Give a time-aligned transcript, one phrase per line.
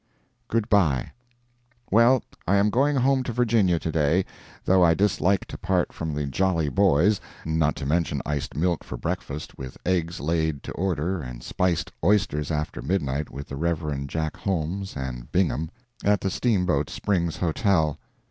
[0.47, 1.11] GOOD BYE.
[1.91, 4.25] Well, I am going home to Virginia to day,
[4.65, 8.97] though I dislike to part from the jolly boys (not to mention iced milk for
[8.97, 14.37] breakfast, with eggs laid to order, and spiced oysters after midnight with the Reverend Jack
[14.37, 15.69] Holmes and Bingham)
[16.03, 17.99] at the Steamboat Springs Hotel.